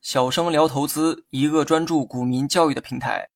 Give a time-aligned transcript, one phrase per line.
[0.00, 3.28] 小生聊投资，一个专注股民教育的平台。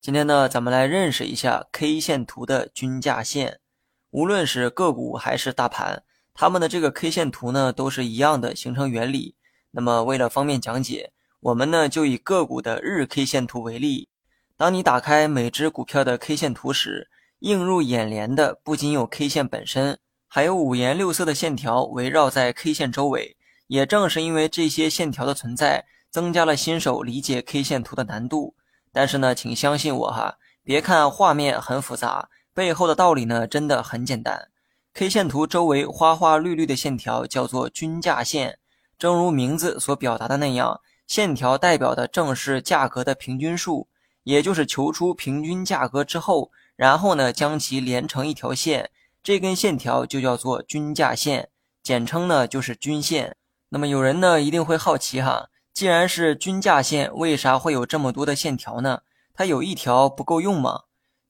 [0.00, 3.60] 今天呢，咱们来认识一下 K 线图的均价线。
[4.10, 9.34] 无论是个股还是大盘，它们的这个 K 线图呢，都是一样的形成原理。
[9.72, 14.08] 那么为了方便讲解，我们呢就以个股的日 K 线图为例。
[14.56, 17.10] 当你打开每只股票的 K 线图时，
[17.40, 19.98] 映入眼帘的不仅有 K 线本身，
[20.36, 23.38] 还有五颜六色的线条围绕在 K 线周围。
[23.68, 25.86] 也正是因为这些线条的存在。
[26.10, 28.54] 增加了新手理解 K 线图的难度，
[28.92, 34.48] 但是呢，请相信我哈，别看画面很复杂，背后的道理呢真的很简单。
[34.92, 38.58] K 线图周围花花绿绿的线条叫做均价线，
[38.98, 43.88] 正如名字所表达的那样，线条代表的正是价格的平均数，
[44.24, 48.90] 也就是求出平均价格之后，然后呢将其连成一条线，
[49.26, 51.48] 这根线条就叫做均价线，
[51.82, 53.34] 简称呢就是均线。
[53.70, 55.48] 那么有人呢一定会好奇哈。
[55.74, 59.00] 既然是均价线，为啥会有这么多的线条呢？
[59.34, 60.82] 它有一条不够用吗？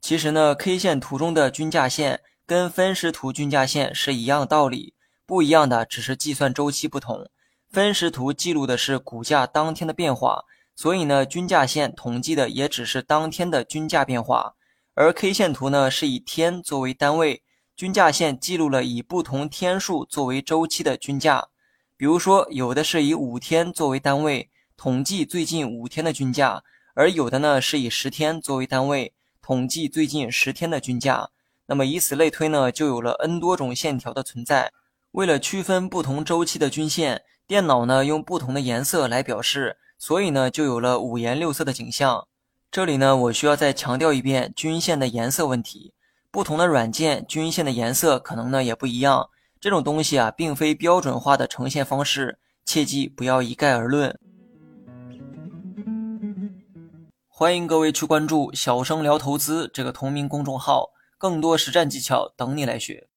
[0.02, 4.92] 其实呢，K 线图中的均价线跟分时图均价线是一样道理，
[5.24, 7.30] 不一样的只是计算周期不同。
[7.70, 14.52] 分时图记录的是股价当天的变化，所以呢，均价线统计的也只是当天的均价变化。
[14.92, 17.42] 而 K 线图呢，是以天作为单位，
[17.76, 21.48] 均价线记录了以不同天数作为周期的均价。
[21.94, 26.62] 比如说，有的是以五天作为单位统计最近五天的均价，
[26.94, 31.28] 而有的呢是以十天作为单位统计最近十天的均价。
[31.66, 34.72] 那么以此类推呢，就有了 n 多种线条的存在。
[35.10, 42.26] 为了区分不同周期的均线，电脑呢用不同的颜色来表示，所以呢就有了五颜六色的景象。
[42.70, 45.92] 这里呢，我需要再强调一遍均线的颜色问题。
[46.36, 49.30] 不同的软件均线的颜色可能呢也不一样。
[49.58, 54.14] 这种东西啊，并非标准化的呈现方式，切记不要一概而论。
[57.26, 63.08] 欢迎各位去关注“小生聊投资”这个同名公众号，更多实战技巧等你来学。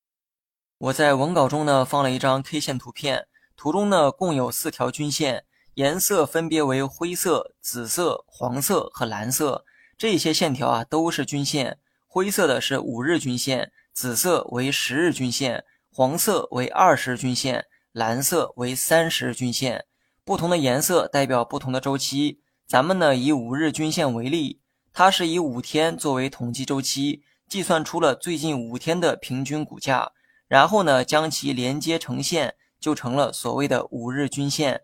[0.77, 3.27] 我在文稿中呢放了一张 K 线图片，
[3.57, 9.65] 图中呢共有四条均线，颜色分别为灰色、紫色、黄色和蓝色。
[9.97, 11.79] 这些线条啊都是均线，
[12.11, 15.63] 灰色的是五日均线，紫色为十日均线。
[15.91, 19.85] 黄色为二十日均线，蓝色为三十日均线。
[20.23, 22.39] 不同的颜色代表不同的周期。
[22.67, 24.59] 咱们呢以五日均线为例，
[24.91, 30.11] 它是以五天作为统计周期，计算出了最近五天的平均股价，
[30.47, 34.81] 然后呢将其连接成线，就成了所谓的五日均线。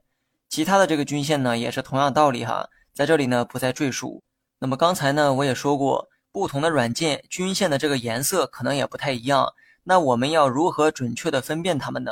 [0.48, 4.22] 其他的这个均线呢也是同样道理哈，在这里呢不再赘述。
[4.60, 9.54] 那么刚才呢我也说过，不同的软件均线的这个颜色可能也不太一样。
[9.86, 12.12] 那我们要如何准确的分辨它们呢？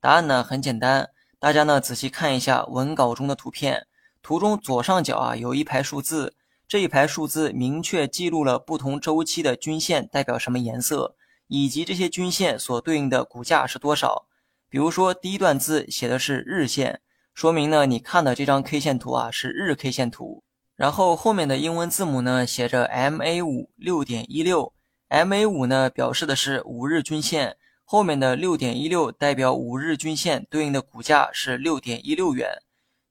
[0.00, 3.88] 答案呢很简单，大家呢仔细看一下文稿中的图片，
[4.22, 6.36] 图中左上角啊有一排数字，
[6.68, 11.16] 这一排数字明确记录了不同周期的均线代表什么颜色，
[11.48, 14.26] 以及这些均线所对应的股价是多少。
[14.68, 17.00] 比如说第一段字写的是日线，
[17.34, 20.44] 说明呢你看的这张 K 线图啊是日 K 线图，
[20.76, 24.72] 然后后面的英文字母呢写着 MA 五六点一六。
[25.08, 32.62] MA 五呢，表示的是五日均线，后面的六点一六代表五日均线对应的股价是六点一六元。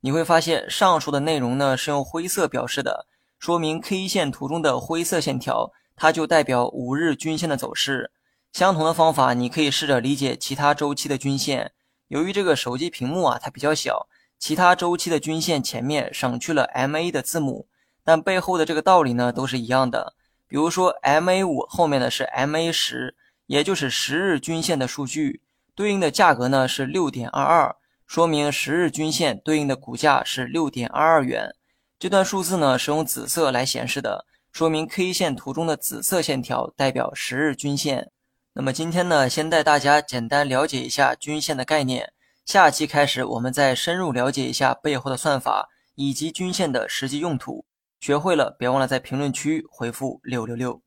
[0.01, 3.07] 你会发现上述的内容呢是用灰色表示的，
[3.40, 8.12] 说明 K 线图中的灰色线条，它就代表五日均线的走势。
[8.51, 11.72] 相同的方法，你可以试着理解其他周期的均线。
[12.09, 14.07] 由于这个手机屏幕啊它比较小，
[14.43, 17.65] 其他周期的均线前面省去了 MA 的字母，
[18.03, 20.15] 但背后的这个道理呢都是一样的。
[20.49, 23.15] 比如说，MA 五后面的是 MA 十，
[23.45, 25.41] 也就是十日均线的数据，
[25.73, 27.73] 对应的价格呢是六点二二，
[28.05, 31.55] 说明十日均线对应的股价是六点二二元。
[31.97, 38.11] 这段数字呢是用紫色来显示的，说明 K 线图中的紫色线条代表十日均线。
[38.51, 42.11] 那么今天呢，先带大家简单了解一下均线的概念，
[42.45, 47.65] 下期开始我们再深入了解一下背后的算法以及均线的实际用途。
[48.00, 50.81] 学会了，别忘了在评论区回复六六六。